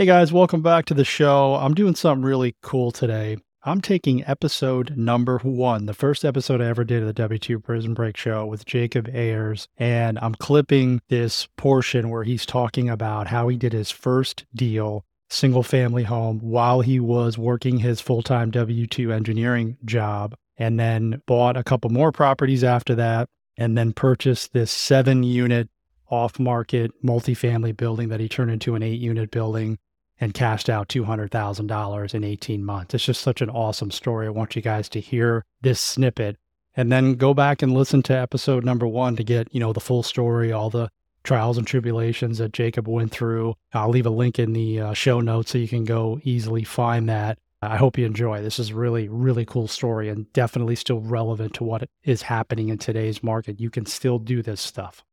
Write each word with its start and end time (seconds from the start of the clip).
Hey 0.00 0.06
guys, 0.06 0.32
welcome 0.32 0.62
back 0.62 0.86
to 0.86 0.94
the 0.94 1.04
show. 1.04 1.56
I'm 1.56 1.74
doing 1.74 1.94
something 1.94 2.24
really 2.24 2.56
cool 2.62 2.90
today. 2.90 3.36
I'm 3.64 3.82
taking 3.82 4.26
episode 4.26 4.96
number 4.96 5.36
one, 5.40 5.84
the 5.84 5.92
first 5.92 6.24
episode 6.24 6.62
I 6.62 6.68
ever 6.68 6.84
did 6.84 7.02
of 7.02 7.14
the 7.14 7.28
W2 7.28 7.62
Prison 7.62 7.92
Break 7.92 8.16
show 8.16 8.46
with 8.46 8.64
Jacob 8.64 9.10
Ayers. 9.12 9.68
And 9.76 10.18
I'm 10.22 10.34
clipping 10.34 11.02
this 11.10 11.48
portion 11.58 12.08
where 12.08 12.24
he's 12.24 12.46
talking 12.46 12.88
about 12.88 13.26
how 13.26 13.48
he 13.48 13.58
did 13.58 13.74
his 13.74 13.90
first 13.90 14.46
deal, 14.54 15.04
single 15.28 15.62
family 15.62 16.04
home, 16.04 16.38
while 16.38 16.80
he 16.80 16.98
was 16.98 17.36
working 17.36 17.80
his 17.80 18.00
full 18.00 18.22
time 18.22 18.50
W2 18.50 19.12
engineering 19.12 19.76
job, 19.84 20.34
and 20.56 20.80
then 20.80 21.20
bought 21.26 21.58
a 21.58 21.62
couple 21.62 21.90
more 21.90 22.10
properties 22.10 22.64
after 22.64 22.94
that, 22.94 23.28
and 23.58 23.76
then 23.76 23.92
purchased 23.92 24.54
this 24.54 24.70
seven 24.70 25.24
unit 25.24 25.68
off 26.08 26.38
market 26.38 26.90
multifamily 27.04 27.76
building 27.76 28.08
that 28.08 28.18
he 28.18 28.30
turned 28.30 28.50
into 28.50 28.74
an 28.74 28.82
eight 28.82 28.98
unit 28.98 29.30
building 29.30 29.78
and 30.20 30.34
cashed 30.34 30.68
out 30.68 30.88
$200,000 30.88 32.14
in 32.14 32.24
18 32.24 32.64
months. 32.64 32.94
It's 32.94 33.04
just 33.04 33.22
such 33.22 33.40
an 33.40 33.50
awesome 33.50 33.90
story. 33.90 34.26
I 34.26 34.30
want 34.30 34.54
you 34.54 34.62
guys 34.62 34.88
to 34.90 35.00
hear 35.00 35.44
this 35.62 35.80
snippet 35.80 36.36
and 36.76 36.92
then 36.92 37.14
go 37.14 37.34
back 37.34 37.62
and 37.62 37.74
listen 37.74 38.02
to 38.04 38.16
episode 38.16 38.64
number 38.64 38.86
one 38.86 39.16
to 39.16 39.24
get, 39.24 39.52
you 39.52 39.60
know, 39.60 39.72
the 39.72 39.80
full 39.80 40.02
story, 40.02 40.52
all 40.52 40.70
the 40.70 40.90
trials 41.24 41.58
and 41.58 41.66
tribulations 41.66 42.38
that 42.38 42.52
Jacob 42.52 42.86
went 42.86 43.10
through. 43.10 43.54
I'll 43.72 43.88
leave 43.88 44.06
a 44.06 44.10
link 44.10 44.38
in 44.38 44.52
the 44.52 44.80
uh, 44.80 44.92
show 44.92 45.20
notes 45.20 45.50
so 45.50 45.58
you 45.58 45.68
can 45.68 45.84
go 45.84 46.20
easily 46.22 46.64
find 46.64 47.08
that. 47.08 47.38
I 47.62 47.76
hope 47.76 47.98
you 47.98 48.06
enjoy. 48.06 48.40
This 48.40 48.58
is 48.58 48.72
really, 48.72 49.08
really 49.08 49.44
cool 49.44 49.68
story 49.68 50.08
and 50.08 50.32
definitely 50.32 50.76
still 50.76 51.00
relevant 51.00 51.54
to 51.54 51.64
what 51.64 51.88
is 52.04 52.22
happening 52.22 52.70
in 52.70 52.78
today's 52.78 53.22
market. 53.22 53.60
You 53.60 53.68
can 53.68 53.84
still 53.84 54.18
do 54.18 54.42
this 54.42 54.62
stuff. 54.62 55.04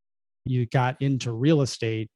You 0.44 0.64
got 0.64 0.96
into 1.00 1.30
real 1.30 1.60
estate 1.60 2.10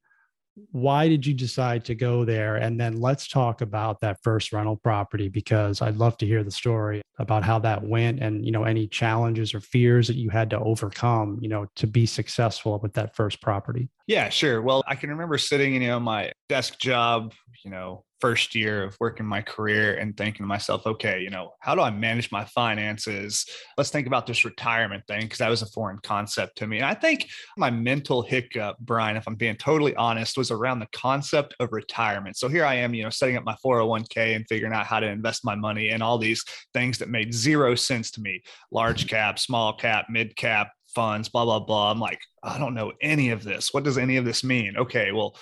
why 0.71 1.09
did 1.09 1.27
you 1.27 1.35
decide 1.35 1.85
to 1.87 1.95
go 1.95 2.25
there? 2.25 2.57
And 2.57 2.79
then 2.79 3.01
let's 3.01 3.27
talk 3.27 3.61
about 3.61 4.01
that 4.01 4.19
first 4.23 4.53
rental 4.53 4.77
property 4.77 5.29
because 5.29 5.81
I'd 5.81 5.97
love 5.97 6.17
to 6.19 6.27
hear 6.27 6.45
the 6.45 6.51
story 6.51 7.03
about 7.19 7.43
how 7.43 7.59
that 7.61 7.83
went 7.83 8.21
and, 8.21 8.45
you 8.45 8.53
know, 8.53 8.65
any 8.65 8.87
challenges 8.87 9.55
or 9.55 9.61
fears 9.61 10.07
that 10.09 10.17
you 10.17 10.31
had 10.31 10.51
to 10.51 10.59
overcome, 10.59 11.39
you 11.41 11.49
know, 11.49 11.67
to 11.77 11.87
be 11.87 12.05
successful 12.05 12.79
with 12.83 12.93
that 12.95 13.15
first 13.17 13.41
property. 13.41 13.89
Yeah, 14.07 14.29
sure. 14.29 14.61
Well, 14.61 14.83
I 14.87 14.95
can 14.95 15.11
remember 15.11 15.39
sitting, 15.39 15.75
you 15.75 15.81
know, 15.81 16.01
my 16.01 16.33
desk 16.49 16.79
job, 16.79 17.33
you 17.65 17.71
know, 17.71 18.05
first 18.23 18.55
year 18.55 18.85
of 18.85 18.97
working 19.01 19.27
my 19.27 19.43
career 19.43 19.97
and 19.97 20.17
thinking 20.17 20.45
to 20.45 20.47
myself, 20.47 20.87
okay, 20.87 21.21
you 21.21 21.29
know, 21.29 21.53
how 21.59 21.75
do 21.75 21.81
I 21.81 21.91
manage 21.91 22.31
my 22.31 22.45
finances? 22.45 23.45
Let's 23.77 23.91
think 23.91 24.07
about 24.07 24.29
this 24.29 24.45
retirement 24.45 25.03
thing 25.09 25.23
because 25.23 25.39
that 25.39 25.51
was 25.51 25.63
a 25.63 25.67
foreign 25.67 25.99
concept 26.05 26.57
to 26.59 26.69
me. 26.69 26.77
And 26.77 26.87
I 26.87 26.95
think 26.95 27.29
my 27.57 27.69
mental 27.69 28.23
hiccup, 28.23 28.77
Brian, 28.79 29.17
if 29.17 29.27
I'm 29.27 29.35
being 29.35 29.57
totally 29.57 29.97
honest, 29.97 30.39
was 30.39 30.53
around 30.53 30.79
the 30.79 30.87
concept 30.95 31.57
of 31.59 31.73
retirement. 31.73 32.37
So 32.37 32.47
here 32.47 32.65
I 32.65 32.77
am, 32.77 32.95
you 32.95 33.03
know, 33.03 33.11
setting 33.11 33.37
up 33.37 33.45
my 33.45 33.57
401k 33.65 34.37
and 34.37 34.47
figuring 34.49 34.73
out 34.73 34.87
how 34.87 35.01
to 35.01 35.09
invest 35.09 35.45
my 35.45 35.57
money 35.57 35.89
and 35.89 36.01
all 36.01 36.17
these 36.17 36.45
things 36.73 36.99
that 36.99 37.09
made 37.09 37.35
zero 37.35 37.75
sense 37.75 38.13
to 38.13 38.21
me 38.21 38.41
large 38.71 39.09
cap, 39.09 39.41
small 39.41 39.77
cap, 39.77 40.07
mid 40.09 40.37
cap, 40.37 40.71
funds, 40.95 41.29
blah, 41.29 41.45
blah, 41.45 41.59
blah. 41.59 41.91
I'm 41.91 41.99
like, 41.99 42.21
I 42.45 42.57
don't 42.57 42.75
know 42.75 42.93
any 43.03 43.31
of 43.31 43.43
this. 43.43 43.75
What 43.75 43.83
does 43.83 43.99
any 43.99 44.17
of 44.17 44.25
this 44.25 44.45
mean? 44.45 44.77
Okay, 44.77 45.11
well, 45.11 45.35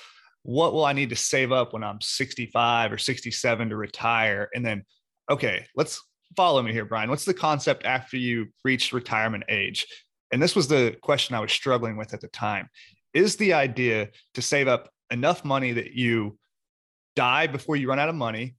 what 0.43 0.73
will 0.73 0.85
I 0.85 0.93
need 0.93 1.11
to 1.11 1.17
save 1.17 1.53
up 1.53 1.73
when 1.73 1.85
I'm 1.85 2.01
65 2.01 2.93
or 2.93 2.99
67 2.99 3.69
to 3.69 3.77
retire? 3.77 4.49
And 4.55 4.65
then, 4.65 4.85
okay, 5.31 5.67
let's 5.77 6.01
follow 6.37 6.63
me 6.63 6.73
here, 6.73 6.85
Brian. 6.85 7.11
What's 7.11 7.25
the 7.25 7.35
concept 7.35 7.85
after 7.85 8.17
you 8.17 8.47
reach 8.65 8.93
retirement 8.93 9.45
age? 9.49 9.87
And 10.33 10.41
this 10.41 10.57
was 10.57 10.69
the 10.69 10.97
question 11.03 11.35
I 11.35 11.41
was 11.41 11.53
struggling 11.53 11.97
with 11.97 12.15
at 12.15 12.21
the 12.21 12.29
time. 12.29 12.69
Is 13.13 13.37
the 13.37 13.53
idea 13.53 14.11
to 14.35 14.43
save 14.43 14.69
up 14.69 14.91
enough 15.11 15.45
money 15.45 15.73
that 15.73 15.93
you 15.93 16.39
die 17.17 17.49
before 17.49 17.77
you 17.77 17.89
run 17.89 17.99
out 17.99 18.09
of 18.09 18.15
money, 18.15 18.55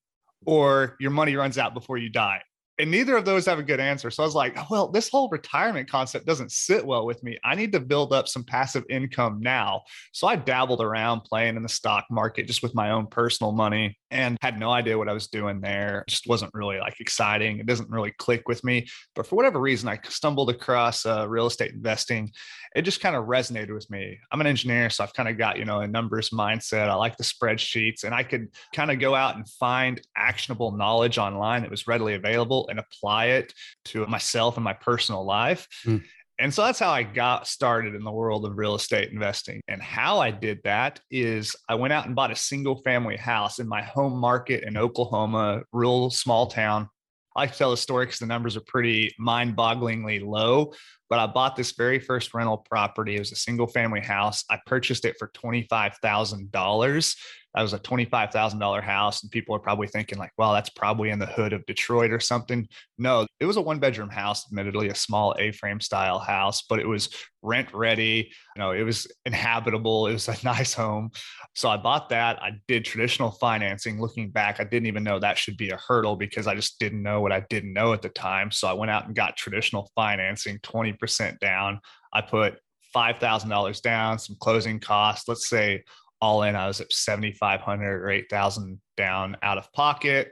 or 0.45 0.97
your 0.99 1.11
money 1.11 1.35
runs 1.35 1.57
out 1.57 1.73
before 1.73 1.97
you 1.97 2.09
die? 2.09 2.41
And 2.81 2.89
neither 2.89 3.15
of 3.15 3.25
those 3.25 3.45
have 3.45 3.59
a 3.59 3.63
good 3.63 3.79
answer. 3.79 4.09
So 4.09 4.23
I 4.23 4.25
was 4.25 4.33
like, 4.33 4.57
well, 4.71 4.87
this 4.87 5.07
whole 5.07 5.29
retirement 5.29 5.87
concept 5.87 6.25
doesn't 6.25 6.51
sit 6.51 6.83
well 6.83 7.05
with 7.05 7.21
me. 7.21 7.37
I 7.43 7.53
need 7.53 7.71
to 7.73 7.79
build 7.79 8.11
up 8.11 8.27
some 8.27 8.43
passive 8.43 8.83
income 8.89 9.39
now. 9.39 9.83
So 10.11 10.27
I 10.27 10.35
dabbled 10.35 10.81
around 10.81 11.21
playing 11.21 11.57
in 11.57 11.63
the 11.63 11.69
stock 11.69 12.05
market 12.09 12.47
just 12.47 12.63
with 12.63 12.73
my 12.73 12.89
own 12.89 13.05
personal 13.05 13.51
money 13.51 13.99
and 14.11 14.37
had 14.41 14.59
no 14.59 14.69
idea 14.69 14.97
what 14.97 15.09
I 15.09 15.13
was 15.13 15.27
doing 15.27 15.61
there. 15.61 16.03
It 16.07 16.11
just 16.11 16.27
wasn't 16.27 16.53
really 16.53 16.77
like 16.79 16.99
exciting. 16.99 17.59
It 17.59 17.65
doesn't 17.65 17.89
really 17.89 18.11
click 18.11 18.47
with 18.47 18.63
me. 18.63 18.87
But 19.15 19.25
for 19.25 19.35
whatever 19.35 19.59
reason, 19.59 19.89
I 19.89 19.99
stumbled 20.03 20.49
across 20.49 21.05
uh, 21.05 21.27
real 21.27 21.47
estate 21.47 21.71
investing. 21.71 22.31
It 22.75 22.83
just 22.83 23.01
kind 23.01 23.15
of 23.15 23.25
resonated 23.25 23.73
with 23.73 23.89
me. 23.89 24.19
I'm 24.31 24.41
an 24.41 24.47
engineer, 24.47 24.89
so 24.89 25.03
I've 25.03 25.13
kind 25.13 25.29
of 25.29 25.37
got, 25.37 25.57
you 25.57 25.65
know, 25.65 25.79
a 25.79 25.87
numbers 25.87 26.29
mindset. 26.29 26.89
I 26.89 26.93
like 26.95 27.17
the 27.17 27.23
spreadsheets 27.23 28.03
and 28.03 28.13
I 28.13 28.23
could 28.23 28.49
kind 28.73 28.91
of 28.91 28.99
go 28.99 29.15
out 29.15 29.35
and 29.35 29.47
find 29.47 30.01
actionable 30.15 30.71
knowledge 30.71 31.17
online 31.17 31.61
that 31.61 31.71
was 31.71 31.87
readily 31.87 32.15
available 32.15 32.67
and 32.69 32.79
apply 32.79 33.27
it 33.27 33.53
to 33.85 34.05
myself 34.07 34.57
and 34.57 34.63
my 34.63 34.73
personal 34.73 35.25
life. 35.25 35.67
Mm. 35.85 36.03
And 36.41 36.51
so 36.51 36.63
that's 36.63 36.79
how 36.79 36.89
I 36.89 37.03
got 37.03 37.45
started 37.45 37.93
in 37.93 38.03
the 38.03 38.11
world 38.11 38.45
of 38.45 38.57
real 38.57 38.73
estate 38.73 39.11
investing. 39.11 39.61
And 39.67 39.79
how 39.79 40.17
I 40.17 40.31
did 40.31 40.59
that 40.63 40.99
is 41.11 41.55
I 41.69 41.75
went 41.75 41.93
out 41.93 42.07
and 42.07 42.15
bought 42.15 42.31
a 42.31 42.35
single 42.35 42.81
family 42.81 43.15
house 43.15 43.59
in 43.59 43.67
my 43.67 43.83
home 43.83 44.17
market 44.19 44.63
in 44.63 44.75
Oklahoma, 44.75 45.61
real 45.71 46.09
small 46.09 46.47
town. 46.47 46.89
I 47.35 47.41
like 47.41 47.51
to 47.51 47.57
tell 47.59 47.69
the 47.69 47.77
story 47.77 48.07
because 48.07 48.17
the 48.17 48.25
numbers 48.25 48.57
are 48.57 48.63
pretty 48.65 49.13
mind 49.19 49.55
bogglingly 49.55 50.25
low. 50.25 50.73
But 51.11 51.19
I 51.19 51.27
bought 51.27 51.55
this 51.55 51.73
very 51.73 51.99
first 51.99 52.33
rental 52.33 52.57
property. 52.57 53.17
It 53.17 53.19
was 53.19 53.31
a 53.31 53.35
single 53.35 53.67
family 53.67 54.01
house. 54.01 54.43
I 54.49 54.57
purchased 54.65 55.05
it 55.05 55.17
for 55.19 55.27
$25,000 55.35 57.15
that 57.53 57.61
was 57.61 57.73
a 57.73 57.79
$25,000 57.79 58.83
house. 58.83 59.23
And 59.23 59.31
people 59.31 59.55
are 59.55 59.59
probably 59.59 59.87
thinking, 59.87 60.17
like, 60.17 60.31
well, 60.37 60.53
that's 60.53 60.69
probably 60.69 61.09
in 61.09 61.19
the 61.19 61.25
hood 61.25 61.51
of 61.51 61.65
Detroit 61.65 62.11
or 62.11 62.19
something. 62.19 62.67
No, 62.97 63.27
it 63.39 63.45
was 63.45 63.57
a 63.57 63.61
one 63.61 63.79
bedroom 63.79 64.09
house, 64.09 64.45
admittedly, 64.47 64.87
a 64.89 64.95
small 64.95 65.35
A 65.37 65.51
frame 65.51 65.81
style 65.81 66.19
house, 66.19 66.63
but 66.69 66.79
it 66.79 66.87
was 66.87 67.09
rent 67.41 67.67
ready. 67.73 68.31
You 68.55 68.59
know, 68.59 68.71
it 68.71 68.83
was 68.83 69.07
inhabitable. 69.25 70.07
It 70.07 70.13
was 70.13 70.29
a 70.29 70.37
nice 70.43 70.73
home. 70.73 71.11
So 71.53 71.69
I 71.69 71.75
bought 71.75 72.09
that. 72.09 72.41
I 72.41 72.51
did 72.67 72.85
traditional 72.85 73.31
financing. 73.31 73.99
Looking 73.99 74.31
back, 74.31 74.61
I 74.61 74.63
didn't 74.63 74.87
even 74.87 75.03
know 75.03 75.19
that 75.19 75.37
should 75.37 75.57
be 75.57 75.71
a 75.71 75.77
hurdle 75.77 76.15
because 76.15 76.47
I 76.47 76.55
just 76.55 76.79
didn't 76.79 77.03
know 77.03 77.19
what 77.19 77.33
I 77.33 77.41
didn't 77.49 77.73
know 77.73 77.91
at 77.91 78.01
the 78.01 78.09
time. 78.09 78.51
So 78.51 78.67
I 78.69 78.73
went 78.73 78.91
out 78.91 79.07
and 79.07 79.15
got 79.15 79.35
traditional 79.35 79.91
financing, 79.95 80.59
20% 80.59 81.39
down. 81.39 81.81
I 82.13 82.21
put 82.21 82.59
$5,000 82.95 83.81
down, 83.81 84.19
some 84.19 84.35
closing 84.39 84.79
costs, 84.79 85.27
let's 85.27 85.49
say 85.49 85.83
all 86.21 86.43
in, 86.43 86.55
I 86.55 86.67
was 86.67 86.81
at 86.81 86.93
7,500 86.93 88.03
or 88.03 88.09
8,000 88.09 88.79
down 88.95 89.37
out 89.41 89.57
of 89.57 89.71
pocket. 89.73 90.31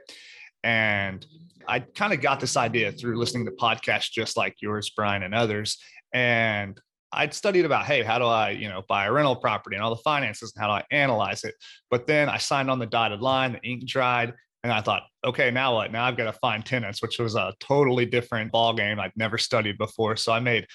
And 0.62 1.24
I 1.66 1.80
kind 1.80 2.12
of 2.12 2.20
got 2.20 2.40
this 2.40 2.56
idea 2.56 2.92
through 2.92 3.18
listening 3.18 3.46
to 3.46 3.52
podcasts 3.52 4.10
just 4.10 4.36
like 4.36 4.56
yours, 4.60 4.90
Brian, 4.94 5.22
and 5.22 5.34
others. 5.34 5.78
And 6.12 6.80
I'd 7.12 7.34
studied 7.34 7.64
about, 7.64 7.86
hey, 7.86 8.02
how 8.02 8.18
do 8.18 8.24
I, 8.26 8.50
you 8.50 8.68
know, 8.68 8.82
buy 8.88 9.06
a 9.06 9.12
rental 9.12 9.36
property 9.36 9.76
and 9.76 9.82
all 9.82 9.94
the 9.94 10.02
finances 10.02 10.52
and 10.54 10.62
how 10.62 10.68
do 10.68 10.74
I 10.74 10.84
analyze 10.96 11.44
it? 11.44 11.54
But 11.90 12.06
then 12.06 12.28
I 12.28 12.38
signed 12.38 12.70
on 12.70 12.78
the 12.78 12.86
dotted 12.86 13.20
line, 13.20 13.52
the 13.52 13.68
ink 13.68 13.86
dried, 13.86 14.32
and 14.62 14.72
I 14.72 14.80
thought, 14.80 15.02
okay, 15.24 15.50
now 15.50 15.74
what? 15.74 15.90
Now 15.90 16.04
I've 16.04 16.16
got 16.16 16.24
to 16.24 16.32
find 16.34 16.64
tenants, 16.64 17.02
which 17.02 17.18
was 17.18 17.34
a 17.34 17.54
totally 17.60 18.06
different 18.06 18.52
ball 18.52 18.74
game 18.74 19.00
I'd 19.00 19.12
never 19.16 19.38
studied 19.38 19.78
before. 19.78 20.16
So 20.16 20.32
I 20.32 20.40
made 20.40 20.66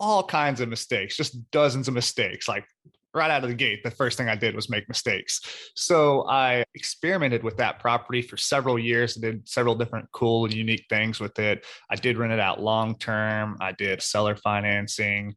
all 0.00 0.24
kinds 0.24 0.60
of 0.60 0.68
mistakes, 0.68 1.16
just 1.16 1.50
dozens 1.50 1.86
of 1.86 1.94
mistakes, 1.94 2.48
like 2.48 2.64
right 3.16 3.30
out 3.30 3.42
of 3.42 3.48
the 3.48 3.56
gate, 3.56 3.82
the 3.82 3.90
first 3.90 4.18
thing 4.18 4.28
I 4.28 4.36
did 4.36 4.54
was 4.54 4.70
make 4.70 4.88
mistakes. 4.88 5.40
So 5.74 6.28
I 6.28 6.64
experimented 6.74 7.42
with 7.42 7.56
that 7.56 7.80
property 7.80 8.22
for 8.22 8.36
several 8.36 8.78
years. 8.78 9.16
I 9.16 9.20
did 9.20 9.48
several 9.48 9.74
different 9.74 10.10
cool 10.12 10.44
and 10.44 10.54
unique 10.54 10.84
things 10.88 11.18
with 11.18 11.38
it. 11.38 11.64
I 11.90 11.96
did 11.96 12.18
rent 12.18 12.32
it 12.32 12.40
out 12.40 12.60
long 12.60 12.98
term. 12.98 13.56
I 13.60 13.72
did 13.72 14.02
seller 14.02 14.36
financing, 14.36 15.34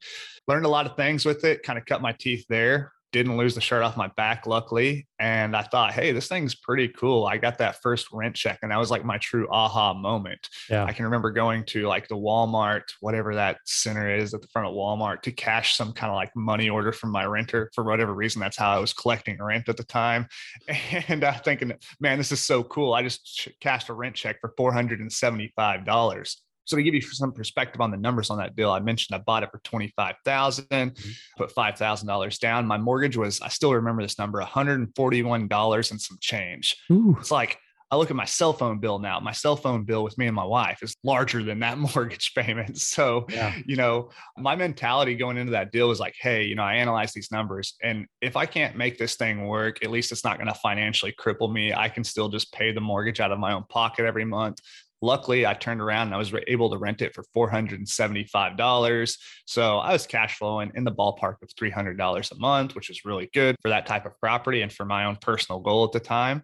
learned 0.47 0.65
a 0.65 0.69
lot 0.69 0.85
of 0.85 0.95
things 0.95 1.25
with 1.25 1.43
it, 1.45 1.63
kind 1.63 1.79
of 1.79 1.85
cut 1.85 2.01
my 2.01 2.11
teeth 2.11 2.45
there 2.49 2.91
didn't 3.11 3.37
lose 3.37 3.55
the 3.55 3.61
shirt 3.61 3.83
off 3.83 3.97
my 3.97 4.07
back, 4.15 4.45
luckily. 4.45 5.07
And 5.19 5.55
I 5.55 5.63
thought, 5.63 5.93
hey, 5.93 6.11
this 6.11 6.27
thing's 6.27 6.55
pretty 6.55 6.87
cool. 6.89 7.25
I 7.25 7.37
got 7.37 7.57
that 7.57 7.81
first 7.81 8.07
rent 8.11 8.35
check, 8.35 8.59
and 8.61 8.71
that 8.71 8.77
was 8.77 8.91
like 8.91 9.03
my 9.03 9.17
true 9.17 9.47
aha 9.49 9.93
moment. 9.93 10.47
Yeah. 10.69 10.85
I 10.85 10.93
can 10.93 11.05
remember 11.05 11.31
going 11.31 11.65
to 11.65 11.87
like 11.87 12.07
the 12.07 12.15
Walmart, 12.15 12.83
whatever 13.01 13.35
that 13.35 13.57
center 13.65 14.13
is 14.13 14.33
at 14.33 14.41
the 14.41 14.47
front 14.47 14.67
of 14.67 14.73
Walmart, 14.73 15.21
to 15.23 15.31
cash 15.31 15.75
some 15.75 15.93
kind 15.93 16.11
of 16.11 16.15
like 16.15 16.35
money 16.35 16.69
order 16.69 16.91
from 16.91 17.11
my 17.11 17.25
renter 17.25 17.71
for 17.73 17.83
whatever 17.83 18.13
reason. 18.13 18.39
That's 18.39 18.57
how 18.57 18.71
I 18.71 18.79
was 18.79 18.93
collecting 18.93 19.41
rent 19.41 19.69
at 19.69 19.77
the 19.77 19.83
time. 19.83 20.27
And 21.07 21.23
I'm 21.23 21.39
thinking, 21.41 21.71
man, 21.99 22.17
this 22.17 22.31
is 22.31 22.45
so 22.45 22.63
cool. 22.63 22.93
I 22.93 23.03
just 23.03 23.49
cashed 23.61 23.89
a 23.89 23.93
rent 23.93 24.15
check 24.15 24.39
for 24.41 24.53
$475. 24.57 26.35
So 26.69 26.77
to 26.77 26.83
give 26.83 26.93
you 26.93 27.01
some 27.01 27.31
perspective 27.31 27.81
on 27.81 27.89
the 27.89 27.97
numbers 27.97 28.29
on 28.29 28.37
that 28.37 28.55
deal, 28.55 28.69
I 28.69 28.79
mentioned 28.79 29.15
I 29.15 29.23
bought 29.23 29.41
it 29.41 29.49
for 29.51 29.59
twenty 29.63 29.91
five 29.95 30.17
thousand, 30.23 30.67
mm-hmm. 30.69 31.09
put 31.35 31.51
five 31.51 31.79
thousand 31.79 32.07
dollars 32.07 32.37
down. 32.37 32.67
My 32.67 32.77
mortgage 32.77 33.17
was 33.17 33.41
I 33.41 33.47
still 33.47 33.73
remember 33.73 34.03
this 34.03 34.19
number, 34.19 34.37
one 34.37 34.47
hundred 34.47 34.79
and 34.79 34.95
forty 34.95 35.23
one 35.23 35.47
dollars 35.47 35.89
and 35.89 35.99
some 35.99 36.17
change. 36.21 36.77
Ooh. 36.91 37.17
It's 37.19 37.31
like 37.31 37.57
I 37.89 37.95
look 37.95 38.11
at 38.11 38.15
my 38.15 38.25
cell 38.25 38.53
phone 38.53 38.77
bill 38.77 38.99
now. 38.99 39.19
My 39.19 39.31
cell 39.31 39.55
phone 39.55 39.83
bill 39.83 40.03
with 40.03 40.15
me 40.19 40.27
and 40.27 40.35
my 40.35 40.43
wife 40.43 40.83
is 40.83 40.95
larger 41.03 41.41
than 41.41 41.59
that 41.61 41.77
mortgage 41.95 42.33
payment. 42.35 42.77
So, 42.77 43.25
yeah. 43.29 43.55
you 43.65 43.75
know, 43.75 44.11
my 44.37 44.55
mentality 44.55 45.15
going 45.15 45.37
into 45.37 45.53
that 45.53 45.71
deal 45.71 45.87
was 45.87 45.99
like, 45.99 46.13
hey, 46.21 46.43
you 46.43 46.53
know, 46.53 46.61
I 46.61 46.75
analyze 46.75 47.13
these 47.13 47.31
numbers. 47.31 47.73
And 47.81 48.05
if 48.21 48.35
I 48.35 48.45
can't 48.45 48.77
make 48.77 48.99
this 48.99 49.15
thing 49.15 49.47
work, 49.47 49.83
at 49.83 49.89
least 49.89 50.11
it's 50.11 50.23
not 50.23 50.37
going 50.37 50.53
to 50.53 50.53
financially 50.53 51.15
cripple 51.19 51.51
me. 51.51 51.73
I 51.73 51.89
can 51.89 52.03
still 52.03 52.29
just 52.29 52.53
pay 52.53 52.71
the 52.71 52.79
mortgage 52.79 53.19
out 53.19 53.31
of 53.31 53.39
my 53.39 53.53
own 53.53 53.63
pocket 53.69 54.05
every 54.05 54.25
month. 54.25 54.59
Luckily, 55.01 55.45
I 55.45 55.53
turned 55.53 55.79
around 55.79 56.07
and 56.07 56.15
I 56.15 56.17
was 56.17 56.33
able 56.47 56.69
to 56.71 56.77
rent 56.77 57.01
it 57.01 57.15
for 57.15 57.23
$475. 57.35 59.17
So 59.45 59.77
I 59.77 59.93
was 59.93 60.05
cash 60.05 60.37
flowing 60.37 60.71
in 60.75 60.83
the 60.83 60.91
ballpark 60.91 61.35
of 61.41 61.49
$300 61.59 62.31
a 62.31 62.35
month, 62.35 62.75
which 62.75 62.89
was 62.89 63.05
really 63.05 63.29
good 63.33 63.55
for 63.61 63.69
that 63.69 63.85
type 63.85 64.05
of 64.05 64.19
property 64.19 64.61
and 64.61 64.71
for 64.71 64.85
my 64.85 65.05
own 65.05 65.17
personal 65.21 65.59
goal 65.61 65.85
at 65.85 65.93
the 65.93 65.99
time. 65.99 66.43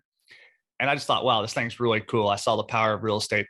And 0.79 0.89
I 0.89 0.95
just 0.95 1.07
thought, 1.07 1.23
wow, 1.23 1.41
this 1.41 1.53
thing's 1.53 1.79
really 1.79 2.01
cool. 2.01 2.27
I 2.27 2.35
saw 2.35 2.55
the 2.55 2.63
power 2.63 2.93
of 2.93 3.03
real 3.03 3.17
estate 3.17 3.47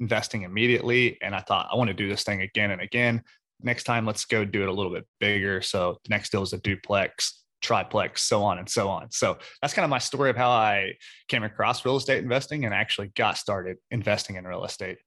investing 0.00 0.42
immediately. 0.42 1.18
And 1.20 1.34
I 1.34 1.40
thought, 1.40 1.68
I 1.72 1.76
want 1.76 1.88
to 1.88 1.94
do 1.94 2.08
this 2.08 2.22
thing 2.22 2.42
again 2.42 2.70
and 2.70 2.80
again. 2.80 3.22
Next 3.62 3.84
time, 3.84 4.06
let's 4.06 4.24
go 4.24 4.44
do 4.44 4.62
it 4.62 4.68
a 4.68 4.72
little 4.72 4.92
bit 4.92 5.06
bigger. 5.18 5.62
So 5.62 5.98
the 6.04 6.10
next 6.10 6.30
deal 6.30 6.40
was 6.40 6.52
a 6.52 6.58
duplex 6.58 7.39
triplex, 7.60 8.22
so 8.22 8.42
on 8.42 8.58
and 8.58 8.68
so 8.68 8.88
on. 8.88 9.10
So 9.10 9.38
that's 9.60 9.74
kind 9.74 9.84
of 9.84 9.90
my 9.90 9.98
story 9.98 10.30
of 10.30 10.36
how 10.36 10.50
I 10.50 10.94
came 11.28 11.42
across 11.42 11.84
real 11.84 11.96
estate 11.96 12.22
investing 12.22 12.64
and 12.64 12.74
actually 12.74 13.08
got 13.16 13.38
started 13.38 13.76
investing 13.90 14.36
in 14.36 14.46
real 14.46 14.64
estate. 14.64 14.98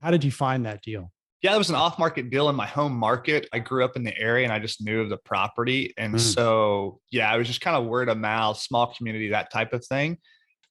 How 0.00 0.10
did 0.10 0.24
you 0.24 0.32
find 0.32 0.66
that 0.66 0.82
deal? 0.82 1.12
Yeah, 1.42 1.54
it 1.54 1.58
was 1.58 1.70
an 1.70 1.76
off 1.76 1.98
market 1.98 2.30
deal 2.30 2.48
in 2.48 2.54
my 2.54 2.66
home 2.66 2.94
market. 2.94 3.48
I 3.52 3.58
grew 3.58 3.84
up 3.84 3.96
in 3.96 4.04
the 4.04 4.16
area 4.16 4.44
and 4.44 4.52
I 4.52 4.60
just 4.60 4.80
knew 4.80 5.00
of 5.00 5.08
the 5.08 5.16
property. 5.16 5.92
And 5.96 6.14
mm. 6.14 6.20
so, 6.20 7.00
yeah, 7.10 7.34
it 7.34 7.38
was 7.38 7.48
just 7.48 7.60
kind 7.60 7.76
of 7.76 7.86
word 7.86 8.08
of 8.08 8.16
mouth, 8.16 8.58
small 8.58 8.94
community, 8.94 9.30
that 9.30 9.50
type 9.50 9.72
of 9.72 9.84
thing 9.84 10.18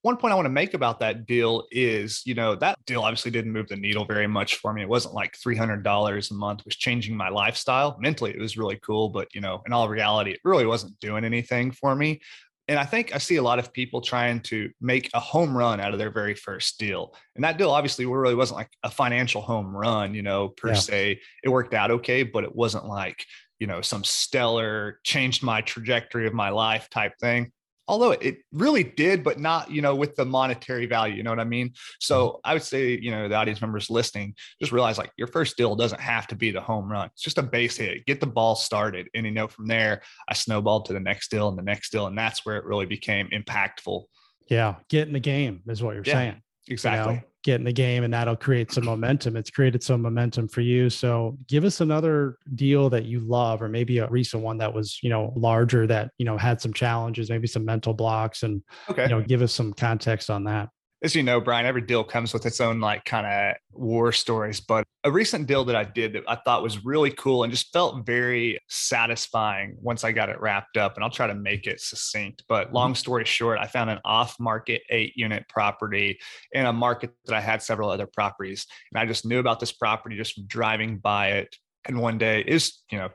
one 0.02 0.18
point 0.18 0.32
I 0.32 0.36
want 0.36 0.46
to 0.46 0.52
make 0.52 0.74
about 0.74 1.00
that 1.02 1.28
deal 1.28 1.66
is, 1.72 2.24
you 2.26 2.34
know, 2.34 2.56
that 2.56 2.78
deal 2.86 3.02
obviously 3.02 3.30
didn't 3.30 3.52
move 3.52 3.68
the 3.68 3.76
needle 3.76 4.06
very 4.06 4.28
much 4.28 4.56
for 4.56 4.74
me. 4.74 4.82
It 4.82 4.90
wasn't 4.90 5.14
like 5.14 5.38
$300 5.38 6.32
a 6.32 6.34
month 6.34 6.66
was 6.66 6.76
changing 6.76 7.16
my 7.16 7.30
lifestyle. 7.30 7.98
Mentally, 8.00 8.32
it 8.32 8.40
was 8.40 8.58
really 8.58 8.80
cool, 8.82 9.10
but 9.10 9.34
you 9.36 9.42
know, 9.42 9.62
in 9.66 9.74
all 9.74 9.88
reality, 9.90 10.32
it 10.32 10.40
really 10.44 10.66
wasn't 10.66 11.00
doing 11.00 11.24
anything 11.24 11.72
for 11.72 11.96
me. 11.96 12.20
And 12.68 12.80
I 12.80 12.86
think 12.86 13.14
I 13.14 13.18
see 13.18 13.36
a 13.36 13.44
lot 13.44 13.60
of 13.60 13.74
people 13.74 14.02
trying 14.02 14.40
to 14.42 14.72
make 14.80 15.10
a 15.14 15.20
home 15.20 15.56
run 15.56 15.80
out 15.80 15.94
of 15.94 16.00
their 16.00 16.12
very 16.12 16.36
first 16.36 16.80
deal. 16.80 17.14
And 17.36 17.44
that 17.44 17.58
deal 17.58 17.70
obviously 17.70 18.06
really 18.06 18.36
wasn't 18.36 18.58
like 18.58 18.72
a 18.84 18.90
financial 18.90 19.42
home 19.42 19.76
run, 19.76 20.16
you 20.16 20.22
know, 20.22 20.50
per 20.50 20.70
yeah. 20.70 20.76
se. 20.76 21.22
It 21.44 21.50
worked 21.50 21.74
out 21.74 21.92
okay, 21.92 22.24
but 22.24 22.44
it 22.44 22.56
wasn't 22.56 22.86
like, 22.86 23.26
you 23.60 23.68
know, 23.68 23.82
some 23.82 24.04
stellar 24.04 25.00
changed 25.04 25.44
my 25.44 25.62
trajectory 25.62 26.28
of 26.28 26.34
my 26.34 26.50
life 26.50 26.90
type 26.90 27.14
thing 27.20 27.52
although 27.92 28.12
it 28.12 28.38
really 28.54 28.86
did, 28.86 29.22
but 29.22 29.38
not, 29.38 29.70
you 29.70 29.82
know, 29.82 29.94
with 29.94 30.16
the 30.16 30.24
monetary 30.24 30.86
value, 30.86 31.14
you 31.14 31.24
know 31.24 31.30
what 31.30 31.42
I 31.42 31.44
mean? 31.44 31.74
So 32.00 32.28
mm-hmm. 32.28 32.38
I 32.46 32.54
would 32.54 32.64
say, 32.64 32.98
you 32.98 33.12
know, 33.12 33.28
the 33.28 33.36
audience 33.36 33.60
members 33.60 33.90
listening, 33.90 34.34
just 34.62 34.72
realize 34.72 34.98
like 34.98 35.12
your 35.18 35.28
first 35.28 35.58
deal 35.58 35.76
doesn't 35.76 36.00
have 36.00 36.26
to 36.28 36.36
be 36.36 36.52
the 36.52 36.62
home 36.62 36.90
run. 36.90 37.08
It's 37.08 37.22
just 37.22 37.38
a 37.38 37.44
base 37.44 37.76
hit, 37.76 38.06
get 38.06 38.22
the 38.22 38.28
ball 38.28 38.56
started. 38.56 39.10
And, 39.14 39.26
you 39.26 39.34
know, 39.34 39.50
from 39.50 39.68
there, 39.68 40.04
I 40.30 40.34
snowballed 40.34 40.86
to 40.86 40.94
the 40.94 41.02
next 41.02 41.32
deal 41.32 41.50
and 41.50 41.58
the 41.58 41.64
next 41.64 41.92
deal. 41.92 42.08
And 42.08 42.18
that's 42.18 42.46
where 42.46 42.56
it 42.56 42.64
really 42.64 42.86
became 42.86 43.28
impactful. 43.28 44.06
Yeah. 44.48 44.76
Get 44.88 45.08
in 45.08 45.14
the 45.14 45.20
game 45.20 45.62
is 45.68 45.84
what 45.84 45.96
you're 45.96 46.06
yeah, 46.06 46.14
saying. 46.14 46.42
Exactly. 46.70 47.16
You 47.16 47.20
know? 47.20 47.26
Get 47.44 47.56
in 47.56 47.64
the 47.64 47.74
game 47.74 48.04
and 48.04 48.14
that'll 48.14 48.36
create 48.36 48.72
some 48.72 48.86
momentum. 48.86 49.36
It's 49.36 49.50
created 49.50 49.84
some 49.84 50.02
momentum 50.02 50.48
for 50.48 50.62
you. 50.62 50.90
So 50.90 51.38
give 51.48 51.64
us 51.64 51.82
another 51.82 52.38
deal 52.56 52.90
that 52.92 53.06
you 53.06 53.20
love, 53.20 53.62
or 53.62 53.68
maybe 53.68 53.98
a 53.98 54.08
recent 54.08 54.44
one 54.44 54.58
that 54.60 54.74
was, 54.74 55.00
you 55.02 55.10
know, 55.10 55.34
larger 55.36 55.88
that, 55.88 56.12
you 56.18 56.26
know, 56.26 56.38
had 56.38 56.62
some 56.62 56.74
challenges, 56.74 57.30
maybe 57.30 57.48
some 57.48 57.66
mental 57.66 57.94
blocks 57.94 58.44
and, 58.44 58.62
okay. 58.90 59.04
you 59.04 59.10
know, 59.10 59.22
give 59.22 59.42
us 59.42 59.54
some 59.54 59.74
context 59.74 60.30
on 60.30 60.44
that 60.44 60.70
as 61.04 61.16
you 61.16 61.24
know, 61.24 61.42
Brian, 61.42 61.66
every 61.66 61.82
deal 61.82 62.04
comes 62.04 62.32
with 62.32 62.46
its 62.46 62.62
own 62.62 62.80
like 62.80 63.06
kind 63.06 63.26
of 63.26 63.56
war 63.72 64.12
stories. 64.12 64.60
But 64.60 64.84
a 65.04 65.12
recent 65.12 65.48
deal 65.48 65.66
that 65.66 65.76
I 65.76 65.84
did 65.84 66.14
that 66.14 66.24
I 66.28 66.36
thought 66.36 66.62
was 66.62 66.86
really 66.86 67.10
cool 67.12 67.44
and 67.44 67.52
just 67.52 67.74
felt 67.74 68.06
very 68.06 68.60
satisfying 68.70 69.76
once 69.82 70.04
I 70.04 70.12
got 70.12 70.30
it 70.30 70.40
wrapped 70.40 70.78
up. 70.78 70.96
And 70.96 71.04
I'll 71.04 71.10
try 71.10 71.26
to 71.26 71.34
make 71.34 71.66
it 71.66 71.82
succinct. 71.82 72.44
But 72.48 72.68
mm-hmm. 72.68 72.76
long 72.76 72.96
story 72.96 73.26
short, 73.26 73.60
I 73.60 73.66
found 73.66 73.90
an 73.90 74.00
off 74.06 74.40
market 74.40 74.84
eight 74.90 75.14
unit 75.16 75.46
property 75.50 76.20
in 76.52 76.66
a 76.66 76.74
market 76.74 77.12
that 77.26 77.36
I 77.36 77.42
had 77.42 77.64
several 77.64 77.90
other 77.90 78.08
properties. 78.08 78.68
And 78.94 79.02
I 79.02 79.06
just 79.08 79.26
knew 79.26 79.40
about 79.40 79.60
this 79.60 79.72
property 79.72 80.18
just 80.18 80.48
driving 80.48 80.98
by 80.98 81.32
it. 81.32 81.56
And 81.86 82.00
one 82.00 82.20
day 82.20 82.42
is, 82.42 82.84
you 82.92 83.00
know, 83.00 83.10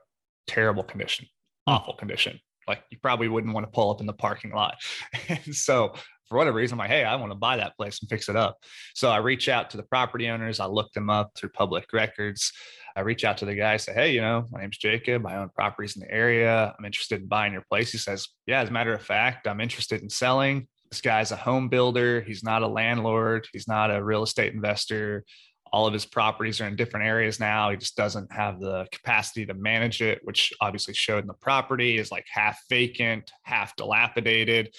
terrible 0.48 0.82
condition, 0.82 1.26
hmm. 1.66 1.74
awful 1.74 1.94
condition 1.94 2.40
like 2.66 2.82
you 2.90 2.98
probably 2.98 3.28
wouldn't 3.28 3.54
want 3.54 3.64
to 3.64 3.70
pull 3.70 3.90
up 3.90 4.00
in 4.00 4.06
the 4.06 4.12
parking 4.12 4.52
lot. 4.52 4.76
and 5.28 5.54
so 5.54 5.94
for 6.28 6.38
whatever 6.38 6.58
reason, 6.58 6.74
I'm 6.74 6.78
like, 6.78 6.90
hey, 6.90 7.04
I 7.04 7.14
want 7.16 7.32
to 7.32 7.38
buy 7.38 7.56
that 7.56 7.76
place 7.76 8.00
and 8.00 8.08
fix 8.08 8.28
it 8.28 8.36
up. 8.36 8.56
So 8.94 9.10
I 9.10 9.18
reach 9.18 9.48
out 9.48 9.70
to 9.70 9.76
the 9.76 9.82
property 9.82 10.28
owners. 10.28 10.60
I 10.60 10.66
look 10.66 10.92
them 10.92 11.10
up 11.10 11.32
through 11.36 11.50
public 11.50 11.92
records. 11.92 12.52
I 12.96 13.00
reach 13.00 13.24
out 13.24 13.38
to 13.38 13.44
the 13.44 13.54
guy, 13.54 13.76
say, 13.76 13.92
hey, 13.92 14.12
you 14.12 14.22
know, 14.22 14.46
my 14.50 14.60
name's 14.60 14.78
Jacob. 14.78 15.26
I 15.26 15.36
own 15.36 15.50
properties 15.54 15.96
in 15.96 16.00
the 16.00 16.10
area. 16.10 16.74
I'm 16.78 16.84
interested 16.84 17.20
in 17.20 17.28
buying 17.28 17.52
your 17.52 17.64
place. 17.68 17.92
He 17.92 17.98
says, 17.98 18.28
yeah, 18.46 18.60
as 18.60 18.70
a 18.70 18.72
matter 18.72 18.94
of 18.94 19.02
fact, 19.02 19.46
I'm 19.46 19.60
interested 19.60 20.02
in 20.02 20.08
selling. 20.08 20.66
This 20.90 21.00
guy's 21.00 21.30
a 21.30 21.36
home 21.36 21.68
builder. 21.68 22.22
He's 22.22 22.42
not 22.42 22.62
a 22.62 22.68
landlord. 22.68 23.46
He's 23.52 23.68
not 23.68 23.94
a 23.94 24.02
real 24.02 24.22
estate 24.22 24.54
investor. 24.54 25.24
All 25.72 25.86
of 25.86 25.92
his 25.92 26.06
properties 26.06 26.60
are 26.60 26.68
in 26.68 26.76
different 26.76 27.06
areas 27.06 27.38
now. 27.40 27.70
He 27.70 27.76
just 27.76 27.96
doesn't 27.96 28.32
have 28.32 28.60
the 28.60 28.86
capacity 28.92 29.44
to 29.46 29.52
manage 29.54 30.00
it, 30.00 30.20
which 30.22 30.52
obviously 30.60 30.94
showed 30.94 31.24
in 31.24 31.26
the 31.26 31.34
property 31.34 31.98
is 31.98 32.10
like 32.12 32.24
half 32.30 32.60
vacant, 32.70 33.30
half 33.42 33.76
dilapidated. 33.76 34.74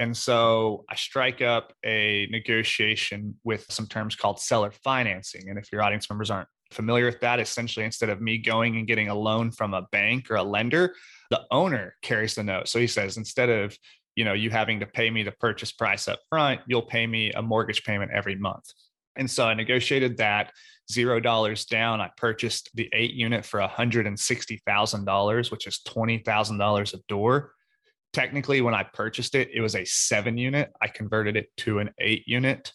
And 0.00 0.16
so 0.16 0.86
I 0.88 0.94
strike 0.96 1.42
up 1.42 1.74
a 1.84 2.26
negotiation 2.30 3.34
with 3.44 3.66
some 3.68 3.86
terms 3.86 4.16
called 4.16 4.40
seller 4.40 4.70
financing. 4.70 5.50
And 5.50 5.58
if 5.58 5.70
your 5.70 5.82
audience 5.82 6.08
members 6.08 6.30
aren't 6.30 6.48
familiar 6.72 7.04
with 7.04 7.20
that, 7.20 7.38
essentially, 7.38 7.84
instead 7.84 8.08
of 8.08 8.18
me 8.18 8.38
going 8.38 8.78
and 8.78 8.86
getting 8.86 9.08
a 9.08 9.14
loan 9.14 9.50
from 9.50 9.74
a 9.74 9.86
bank 9.92 10.30
or 10.30 10.36
a 10.36 10.42
lender, 10.42 10.94
the 11.28 11.42
owner 11.50 11.96
carries 12.00 12.34
the 12.34 12.42
note. 12.42 12.66
So 12.66 12.78
he 12.78 12.86
says, 12.86 13.18
instead 13.18 13.50
of 13.50 13.76
you 14.16 14.24
know 14.24 14.32
you 14.32 14.48
having 14.48 14.80
to 14.80 14.86
pay 14.86 15.10
me 15.10 15.22
the 15.22 15.32
purchase 15.32 15.70
price 15.70 16.08
up 16.08 16.20
front, 16.30 16.62
you'll 16.66 16.80
pay 16.80 17.06
me 17.06 17.30
a 17.32 17.42
mortgage 17.42 17.84
payment 17.84 18.10
every 18.10 18.36
month. 18.36 18.72
And 19.16 19.30
so 19.30 19.46
I 19.46 19.52
negotiated 19.52 20.16
that 20.16 20.54
zero 20.90 21.20
dollars 21.20 21.66
down. 21.66 22.00
I 22.00 22.08
purchased 22.16 22.70
the 22.72 22.88
eight 22.94 23.12
unit 23.12 23.44
for 23.44 23.60
$160,000, 23.60 25.50
which 25.50 25.66
is 25.66 25.80
$20,000 25.86 26.94
a 26.94 26.98
door 27.06 27.52
technically 28.12 28.60
when 28.60 28.74
I 28.74 28.82
purchased 28.82 29.34
it, 29.34 29.50
it 29.52 29.60
was 29.60 29.76
a 29.76 29.84
seven 29.84 30.36
unit. 30.36 30.72
I 30.82 30.88
converted 30.88 31.36
it 31.36 31.48
to 31.58 31.78
an 31.78 31.90
eight 31.98 32.24
unit. 32.26 32.72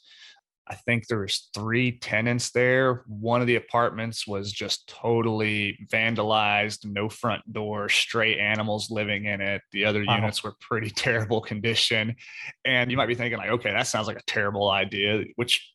I 0.67 0.73
think 0.73 1.07
there 1.07 1.19
was 1.19 1.49
three 1.53 1.99
tenants 1.99 2.51
there. 2.51 3.03
One 3.07 3.39
of 3.39 3.45
the 3.45 3.57
apartments 3.57 4.25
was 4.25 4.51
just 4.51 4.87
totally 4.87 5.77
vandalized, 5.91 6.85
no 6.85 7.07
front 7.07 7.51
door, 7.53 7.87
stray 7.87 8.39
animals 8.39 8.89
living 8.89 9.25
in 9.25 9.41
it. 9.41 9.61
The 9.71 9.85
other 9.85 10.03
wow. 10.05 10.15
units 10.15 10.43
were 10.43 10.55
pretty 10.59 10.89
terrible 10.95 11.39
condition. 11.39 12.15
And 12.65 12.89
you 12.89 12.97
might 12.97 13.05
be 13.05 13.15
thinking 13.15 13.37
like, 13.37 13.51
okay, 13.51 13.71
that 13.71 13.85
sounds 13.85 14.07
like 14.07 14.17
a 14.17 14.23
terrible 14.25 14.71
idea, 14.71 15.25
which 15.35 15.71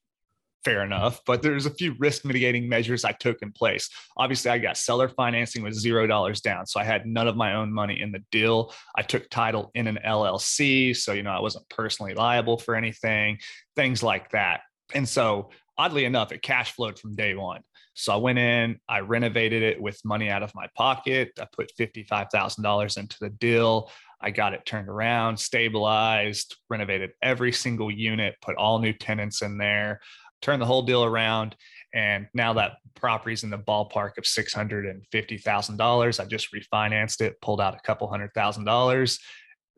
fair 0.64 0.84
enough. 0.84 1.20
But 1.26 1.42
there's 1.42 1.66
a 1.66 1.74
few 1.74 1.94
risk 1.98 2.24
mitigating 2.24 2.68
measures 2.68 3.04
I 3.04 3.12
took 3.12 3.42
in 3.42 3.52
place. 3.52 3.88
Obviously, 4.16 4.50
I 4.50 4.58
got 4.58 4.76
seller 4.76 5.08
financing 5.08 5.62
with 5.62 5.74
zero 5.74 6.06
dollars 6.06 6.40
down. 6.40 6.66
So 6.66 6.80
I 6.80 6.84
had 6.84 7.06
none 7.06 7.28
of 7.28 7.36
my 7.36 7.54
own 7.54 7.72
money 7.72 8.00
in 8.00 8.12
the 8.12 8.22
deal. 8.30 8.72
I 8.96 9.02
took 9.02 9.28
title 9.30 9.70
in 9.74 9.86
an 9.86 9.98
LLC. 10.04 10.96
So, 10.96 11.12
you 11.12 11.22
know, 11.22 11.30
I 11.30 11.40
wasn't 11.40 11.68
personally 11.68 12.14
liable 12.14 12.58
for 12.58 12.74
anything, 12.74 13.38
things 13.76 14.02
like 14.02 14.30
that. 14.30 14.60
And 14.94 15.08
so, 15.08 15.50
oddly 15.78 16.04
enough, 16.04 16.32
it 16.32 16.42
cash 16.42 16.72
flowed 16.72 16.98
from 16.98 17.14
day 17.14 17.34
one. 17.34 17.62
So 17.94 18.12
I 18.12 18.16
went 18.16 18.38
in, 18.38 18.78
I 18.88 19.00
renovated 19.00 19.62
it 19.62 19.80
with 19.80 20.00
money 20.04 20.30
out 20.30 20.42
of 20.42 20.54
my 20.54 20.68
pocket. 20.76 21.32
I 21.40 21.46
put 21.52 21.72
$55,000 21.78 22.98
into 22.98 23.16
the 23.20 23.28
deal. 23.28 23.90
I 24.22 24.30
got 24.30 24.54
it 24.54 24.64
turned 24.64 24.88
around, 24.88 25.38
stabilized, 25.38 26.56
renovated 26.68 27.10
every 27.22 27.52
single 27.52 27.90
unit, 27.90 28.36
put 28.42 28.56
all 28.56 28.78
new 28.78 28.92
tenants 28.92 29.42
in 29.42 29.58
there 29.58 30.00
turn 30.40 30.60
the 30.60 30.66
whole 30.66 30.82
deal 30.82 31.04
around. 31.04 31.56
And 31.94 32.28
now 32.34 32.52
that 32.54 32.76
property's 32.94 33.42
in 33.42 33.50
the 33.50 33.58
ballpark 33.58 34.18
of 34.18 34.24
$650,000. 34.24 36.20
I 36.20 36.24
just 36.24 36.54
refinanced 36.54 37.20
it, 37.20 37.40
pulled 37.40 37.60
out 37.60 37.74
a 37.74 37.80
couple 37.80 38.08
hundred 38.08 38.32
thousand 38.34 38.64
dollars. 38.64 39.18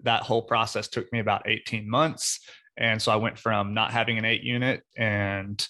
That 0.03 0.23
whole 0.23 0.43
process 0.43 0.89
took 0.89 1.11
me 1.13 1.21
about 1.21 1.49
18 1.49 1.89
months. 1.89 2.41
And 2.77 3.01
so 3.01 3.13
I 3.13 3.17
went 3.17 3.39
from 3.39 3.75
not 3.75 3.93
having 3.93 4.19
an 4.19 4.25
eight 4.25 4.43
unit 4.43 4.83
and 4.97 5.67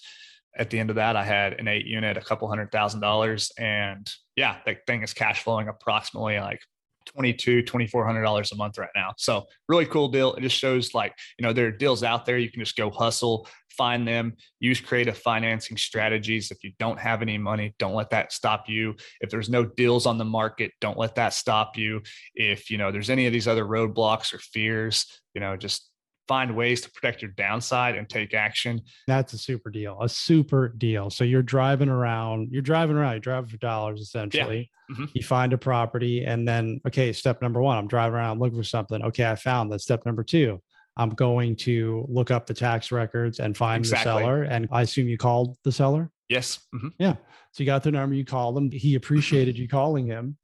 at 0.55 0.69
the 0.69 0.79
end 0.79 0.89
of 0.89 0.97
that, 0.97 1.15
I 1.15 1.23
had 1.23 1.53
an 1.53 1.67
eight 1.67 1.85
unit, 1.85 2.17
a 2.17 2.21
couple 2.21 2.47
hundred 2.47 2.71
thousand 2.71 2.99
dollars. 2.99 3.51
And 3.57 4.09
yeah, 4.35 4.57
that 4.65 4.85
thing 4.85 5.01
is 5.01 5.13
cash 5.13 5.41
flowing 5.41 5.67
approximately 5.67 6.39
like 6.39 6.61
22 7.05 7.63
$2400 7.63 8.51
a 8.51 8.55
month 8.55 8.77
right 8.77 8.89
now. 8.95 9.13
So 9.17 9.45
really 9.67 9.85
cool 9.85 10.07
deal. 10.07 10.33
It 10.33 10.41
just 10.41 10.57
shows 10.57 10.93
like 10.93 11.13
you 11.37 11.45
know 11.45 11.53
there 11.53 11.67
are 11.67 11.71
deals 11.71 12.03
out 12.03 12.25
there. 12.25 12.37
You 12.37 12.51
can 12.51 12.61
just 12.61 12.75
go 12.75 12.89
hustle 12.89 13.47
find 13.77 14.07
them 14.07 14.33
use 14.59 14.79
creative 14.79 15.17
financing 15.17 15.77
strategies. 15.77 16.51
If 16.51 16.63
you 16.63 16.71
don't 16.79 16.99
have 16.99 17.21
any 17.21 17.37
money 17.37 17.73
don't 17.79 17.95
let 17.95 18.09
that 18.11 18.31
stop 18.31 18.69
you. 18.69 18.95
If 19.21 19.29
there's 19.29 19.49
no 19.49 19.65
deals 19.65 20.05
on 20.05 20.17
the 20.17 20.25
market 20.25 20.71
don't 20.79 20.97
let 20.97 21.15
that 21.15 21.33
stop 21.33 21.77
you. 21.77 22.01
If 22.35 22.69
you 22.69 22.77
know 22.77 22.91
there's 22.91 23.09
any 23.09 23.25
of 23.25 23.33
these 23.33 23.47
other 23.47 23.65
roadblocks 23.65 24.33
or 24.33 24.39
fears 24.39 25.05
you 25.33 25.41
know 25.41 25.57
just 25.57 25.89
find 26.27 26.55
ways 26.55 26.81
to 26.81 26.91
protect 26.91 27.21
your 27.21 27.31
downside 27.31 27.95
and 27.95 28.09
take 28.09 28.33
action. 28.33 28.81
That's 29.07 29.33
a 29.33 29.37
super 29.37 29.69
deal, 29.69 29.97
a 30.01 30.07
super 30.07 30.69
deal. 30.69 31.09
So 31.09 31.23
you're 31.23 31.43
driving 31.43 31.89
around, 31.89 32.49
you're 32.51 32.61
driving 32.61 32.95
around, 32.95 33.13
you're 33.13 33.19
driving 33.19 33.49
for 33.49 33.57
dollars 33.57 34.01
essentially. 34.01 34.69
Yeah. 34.89 34.95
Mm-hmm. 34.95 35.05
You 35.13 35.23
find 35.23 35.53
a 35.53 35.57
property, 35.57 36.25
and 36.25 36.47
then, 36.47 36.81
okay, 36.85 37.13
step 37.13 37.41
number 37.41 37.61
one, 37.61 37.77
I'm 37.77 37.87
driving 37.87 38.15
around 38.15 38.39
looking 38.39 38.57
for 38.57 38.63
something. 38.63 39.01
Okay, 39.01 39.25
I 39.25 39.35
found 39.35 39.71
that. 39.71 39.79
Step 39.79 40.05
number 40.05 40.23
two, 40.23 40.61
I'm 40.97 41.11
going 41.11 41.55
to 41.57 42.05
look 42.09 42.31
up 42.31 42.45
the 42.45 42.53
tax 42.53 42.91
records 42.91 43.39
and 43.39 43.55
find 43.55 43.81
exactly. 43.81 44.11
the 44.11 44.19
seller. 44.19 44.43
And 44.43 44.67
I 44.71 44.81
assume 44.81 45.07
you 45.07 45.17
called 45.17 45.57
the 45.63 45.71
seller? 45.71 46.11
Yes. 46.29 46.59
Mm-hmm. 46.75 46.89
Yeah. 46.99 47.15
So 47.51 47.63
you 47.63 47.65
got 47.65 47.83
the 47.83 47.91
number, 47.91 48.15
you 48.15 48.25
called 48.25 48.57
him. 48.57 48.71
He 48.71 48.95
appreciated 48.95 49.57
you 49.57 49.67
calling 49.67 50.05
him. 50.05 50.37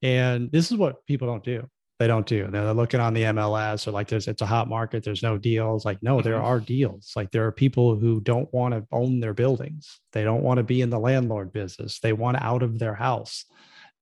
And 0.00 0.50
this 0.50 0.72
is 0.72 0.78
what 0.78 1.04
people 1.06 1.28
don't 1.28 1.44
do. 1.44 1.68
They 2.02 2.08
don't 2.08 2.26
do. 2.26 2.48
They're 2.50 2.74
looking 2.74 2.98
on 2.98 3.14
the 3.14 3.22
MLS 3.22 3.86
or 3.86 3.92
like 3.92 4.08
there's 4.08 4.26
it's 4.26 4.42
a 4.42 4.46
hot 4.46 4.68
market. 4.68 5.04
There's 5.04 5.22
no 5.22 5.38
deals. 5.38 5.84
Like 5.84 6.02
no, 6.02 6.20
there 6.20 6.34
mm-hmm. 6.34 6.46
are 6.46 6.58
deals. 6.58 7.12
Like 7.14 7.30
there 7.30 7.46
are 7.46 7.52
people 7.52 7.94
who 7.94 8.20
don't 8.20 8.52
want 8.52 8.74
to 8.74 8.84
own 8.90 9.20
their 9.20 9.34
buildings. 9.34 10.00
They 10.12 10.24
don't 10.24 10.42
want 10.42 10.58
to 10.58 10.64
be 10.64 10.80
in 10.80 10.90
the 10.90 10.98
landlord 10.98 11.52
business. 11.52 12.00
They 12.00 12.12
want 12.12 12.42
out 12.42 12.64
of 12.64 12.80
their 12.80 12.96
house. 12.96 13.44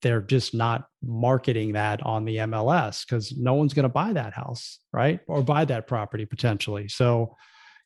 They're 0.01 0.23
just 0.23 0.55
not 0.55 0.87
marketing 1.03 1.75
that 1.75 2.03
on 2.07 2.25
the 2.25 2.37
MLS 2.37 3.05
because 3.05 3.37
no 3.37 3.53
one's 3.53 3.75
going 3.75 3.83
to 3.83 3.91
buy 3.91 4.15
that 4.15 4.33
house, 4.33 4.79
right? 4.95 5.21
Or 5.27 5.43
buy 5.43 5.67
that 5.67 5.87
property 5.87 6.25
potentially. 6.25 6.89
So 6.89 7.37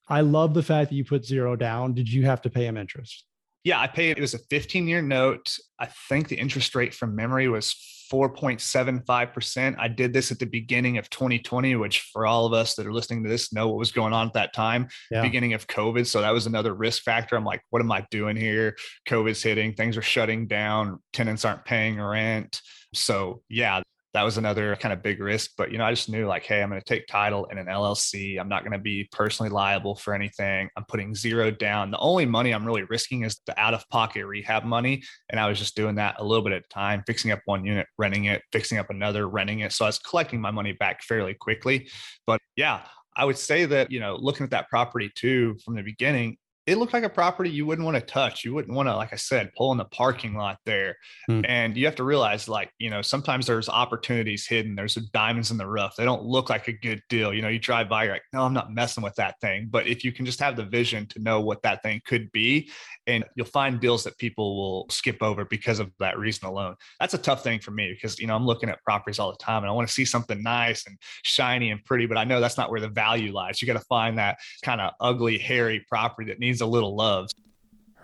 I 0.08 0.20
love 0.20 0.54
the 0.54 0.62
fact 0.62 0.90
that 0.90 0.94
you 0.94 1.04
put 1.04 1.24
zero 1.24 1.56
down. 1.56 1.92
Did 1.92 2.08
you 2.08 2.24
have 2.26 2.40
to 2.42 2.50
pay 2.50 2.68
him 2.68 2.76
interest? 2.76 3.24
Yeah, 3.64 3.80
I 3.80 3.86
paid. 3.86 4.18
It 4.18 4.20
was 4.20 4.34
a 4.34 4.38
15 4.50 4.86
year 4.86 5.02
note. 5.02 5.56
I 5.78 5.86
think 6.08 6.28
the 6.28 6.36
interest 6.36 6.74
rate 6.74 6.94
from 6.94 7.16
memory 7.16 7.48
was 7.48 7.74
4.75%. 8.12 9.76
I 9.78 9.88
did 9.88 10.12
this 10.12 10.30
at 10.30 10.38
the 10.38 10.46
beginning 10.46 10.98
of 10.98 11.08
2020, 11.10 11.74
which 11.76 12.00
for 12.12 12.26
all 12.26 12.44
of 12.46 12.52
us 12.52 12.74
that 12.74 12.86
are 12.86 12.92
listening 12.92 13.24
to 13.24 13.30
this 13.30 13.52
know 13.52 13.68
what 13.68 13.78
was 13.78 13.90
going 13.92 14.12
on 14.12 14.26
at 14.26 14.34
that 14.34 14.52
time, 14.52 14.88
yeah. 15.10 15.22
beginning 15.22 15.54
of 15.54 15.66
COVID. 15.66 16.06
So 16.06 16.20
that 16.20 16.30
was 16.30 16.46
another 16.46 16.74
risk 16.74 17.02
factor. 17.02 17.36
I'm 17.36 17.44
like, 17.44 17.62
what 17.70 17.80
am 17.80 17.90
I 17.90 18.06
doing 18.10 18.36
here? 18.36 18.76
COVID's 19.08 19.42
hitting, 19.42 19.74
things 19.74 19.96
are 19.96 20.02
shutting 20.02 20.46
down, 20.46 21.02
tenants 21.12 21.44
aren't 21.44 21.64
paying 21.64 22.00
rent. 22.00 22.60
So 22.92 23.42
yeah, 23.48 23.82
that 24.14 24.22
was 24.22 24.38
another 24.38 24.76
kind 24.76 24.92
of 24.92 25.02
big 25.02 25.20
risk. 25.20 25.50
But 25.58 25.72
you 25.72 25.78
know, 25.78 25.84
I 25.84 25.90
just 25.92 26.08
knew 26.08 26.26
like, 26.26 26.44
hey, 26.44 26.62
I'm 26.62 26.70
going 26.70 26.80
to 26.80 26.84
take 26.84 27.08
title 27.08 27.46
in 27.46 27.58
an 27.58 27.66
LLC. 27.66 28.38
I'm 28.38 28.48
not 28.48 28.62
going 28.62 28.72
to 28.72 28.78
be 28.78 29.08
personally 29.10 29.50
liable 29.50 29.96
for 29.96 30.14
anything. 30.14 30.70
I'm 30.76 30.84
putting 30.84 31.14
zero 31.16 31.50
down. 31.50 31.90
The 31.90 31.98
only 31.98 32.24
money 32.24 32.52
I'm 32.52 32.64
really 32.64 32.84
risking 32.84 33.24
is 33.24 33.40
the 33.46 33.60
out 33.60 33.74
of 33.74 33.88
pocket 33.90 34.24
rehab 34.24 34.64
money. 34.64 35.02
And 35.30 35.40
I 35.40 35.48
was 35.48 35.58
just 35.58 35.76
doing 35.76 35.96
that 35.96 36.16
a 36.18 36.24
little 36.24 36.44
bit 36.44 36.52
at 36.52 36.64
a 36.64 36.68
time, 36.68 37.02
fixing 37.06 37.32
up 37.32 37.40
one 37.44 37.64
unit, 37.64 37.88
renting 37.98 38.26
it, 38.26 38.42
fixing 38.52 38.78
up 38.78 38.88
another, 38.88 39.28
renting 39.28 39.60
it. 39.60 39.72
So 39.72 39.84
I 39.84 39.88
was 39.88 39.98
collecting 39.98 40.40
my 40.40 40.52
money 40.52 40.72
back 40.72 41.02
fairly 41.02 41.34
quickly. 41.34 41.88
But 42.24 42.40
yeah, 42.54 42.82
I 43.16 43.24
would 43.24 43.38
say 43.38 43.64
that, 43.64 43.90
you 43.90 43.98
know, 43.98 44.16
looking 44.16 44.44
at 44.44 44.50
that 44.50 44.68
property 44.68 45.10
too 45.12 45.56
from 45.64 45.74
the 45.74 45.82
beginning, 45.82 46.36
it 46.66 46.78
looked 46.78 46.94
like 46.94 47.04
a 47.04 47.10
property 47.10 47.50
you 47.50 47.66
wouldn't 47.66 47.84
want 47.84 47.96
to 47.96 48.00
touch. 48.00 48.44
You 48.44 48.54
wouldn't 48.54 48.74
want 48.74 48.88
to, 48.88 48.96
like 48.96 49.12
I 49.12 49.16
said, 49.16 49.52
pull 49.54 49.72
in 49.72 49.78
the 49.78 49.84
parking 49.84 50.34
lot 50.34 50.58
there. 50.64 50.96
Mm. 51.28 51.44
And 51.46 51.76
you 51.76 51.84
have 51.84 51.96
to 51.96 52.04
realize, 52.04 52.48
like, 52.48 52.70
you 52.78 52.88
know, 52.88 53.02
sometimes 53.02 53.46
there's 53.46 53.68
opportunities 53.68 54.46
hidden. 54.46 54.74
There's 54.74 54.94
diamonds 54.94 55.50
in 55.50 55.58
the 55.58 55.66
rough. 55.66 55.94
They 55.96 56.04
don't 56.04 56.24
look 56.24 56.48
like 56.48 56.68
a 56.68 56.72
good 56.72 57.02
deal. 57.10 57.34
You 57.34 57.42
know, 57.42 57.48
you 57.48 57.58
drive 57.58 57.88
by, 57.88 58.04
you're 58.04 58.14
like, 58.14 58.22
no, 58.32 58.42
I'm 58.42 58.54
not 58.54 58.72
messing 58.72 59.02
with 59.02 59.14
that 59.16 59.38
thing. 59.40 59.68
But 59.70 59.86
if 59.86 60.04
you 60.04 60.12
can 60.12 60.24
just 60.24 60.40
have 60.40 60.56
the 60.56 60.64
vision 60.64 61.06
to 61.08 61.18
know 61.18 61.40
what 61.40 61.62
that 61.62 61.82
thing 61.82 62.00
could 62.06 62.32
be, 62.32 62.70
and 63.06 63.24
you'll 63.36 63.46
find 63.46 63.80
deals 63.80 64.04
that 64.04 64.16
people 64.16 64.56
will 64.56 64.86
skip 64.88 65.22
over 65.22 65.44
because 65.44 65.78
of 65.78 65.90
that 66.00 66.18
reason 66.18 66.48
alone. 66.48 66.74
That's 66.98 67.12
a 67.12 67.18
tough 67.18 67.44
thing 67.44 67.60
for 67.60 67.70
me 67.70 67.92
because, 67.92 68.18
you 68.18 68.26
know, 68.26 68.34
I'm 68.34 68.46
looking 68.46 68.70
at 68.70 68.82
properties 68.82 69.18
all 69.18 69.30
the 69.30 69.36
time 69.36 69.62
and 69.62 69.68
I 69.68 69.72
want 69.72 69.86
to 69.86 69.92
see 69.92 70.06
something 70.06 70.42
nice 70.42 70.86
and 70.86 70.96
shiny 71.22 71.70
and 71.70 71.84
pretty, 71.84 72.06
but 72.06 72.16
I 72.16 72.24
know 72.24 72.40
that's 72.40 72.56
not 72.56 72.70
where 72.70 72.80
the 72.80 72.88
value 72.88 73.32
lies. 73.32 73.60
You 73.60 73.66
got 73.66 73.78
to 73.78 73.84
find 73.86 74.16
that 74.16 74.38
kind 74.62 74.80
of 74.80 74.92
ugly, 75.00 75.36
hairy 75.36 75.84
property 75.86 76.30
that 76.30 76.38
needs 76.38 76.53
needs 76.54 76.60
a 76.60 76.66
little 76.66 76.94
love. 76.94 77.30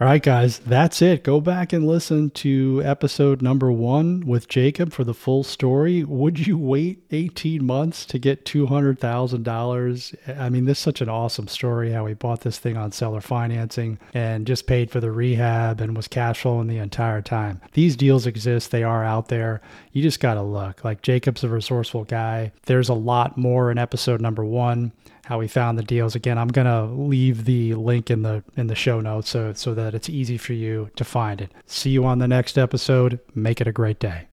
All 0.01 0.07
right, 0.07 0.23
guys, 0.23 0.59
that's 0.61 1.03
it. 1.03 1.23
Go 1.23 1.43
back 1.43 1.75
and 1.75 1.87
listen 1.87 2.31
to 2.31 2.81
episode 2.83 3.43
number 3.43 3.71
one 3.71 4.27
with 4.27 4.49
Jacob 4.49 4.95
for 4.95 5.05
the 5.05 5.13
full 5.13 5.45
story. 5.45 6.03
Would 6.03 6.47
you 6.47 6.57
wait 6.57 7.05
18 7.11 7.65
months 7.65 8.07
to 8.07 8.19
get 8.19 8.47
$200,000? 8.47 10.41
I 10.41 10.49
mean, 10.49 10.65
this 10.65 10.79
is 10.79 10.83
such 10.83 11.03
an 11.03 11.11
awesome 11.11 11.49
story 11.49 11.93
how 11.93 12.07
he 12.07 12.15
bought 12.15 12.41
this 12.41 12.59
thing 12.59 12.79
on 12.79 12.93
seller 12.93 13.21
financing 13.21 13.99
and 14.15 14.47
just 14.47 14.67
paid 14.67 14.91
for 14.91 15.01
the 15.01 15.13
rehab 15.13 15.83
and 15.83 15.95
was 15.95 16.09
cash 16.09 16.41
flowing 16.41 16.67
the 16.67 16.79
entire 16.79 17.21
time. 17.21 17.61
These 17.75 17.95
deals 17.95 18.27
exist, 18.27 18.71
they 18.71 18.83
are 18.83 19.05
out 19.05 19.29
there. 19.29 19.61
You 19.93 20.03
just 20.03 20.19
got 20.19 20.35
to 20.35 20.43
look. 20.43 20.83
Like, 20.83 21.03
Jacob's 21.03 21.45
a 21.45 21.49
resourceful 21.51 22.05
guy. 22.05 22.53
There's 22.65 22.89
a 22.89 22.95
lot 22.95 23.37
more 23.37 23.71
in 23.71 23.77
episode 23.77 24.23
number 24.23 24.47
one 24.47 24.93
how 25.31 25.39
we 25.39 25.47
found 25.47 25.79
the 25.79 25.85
deals. 25.85 26.17
Again, 26.17 26.39
I'm 26.39 26.49
gonna 26.49 26.87
leave 26.87 27.45
the 27.45 27.75
link 27.75 28.11
in 28.11 28.23
the 28.23 28.43
in 28.57 28.67
the 28.67 28.75
show 28.75 29.01
notes 29.01 29.31
so 29.31 29.53
so 29.53 29.75
that 29.75 29.95
it's 29.95 30.11
easy 30.11 30.37
for 30.37 30.55
you 30.55 30.91
to 30.97 31.05
find 31.05 31.41
it. 31.41 31.53
See 31.67 31.91
you 31.91 32.05
on 32.05 32.19
the 32.19 32.27
next 32.27 32.59
episode. 32.59 33.21
Make 33.33 33.61
it 33.61 33.69
a 33.69 33.73
great 33.73 34.01
day. 34.01 34.27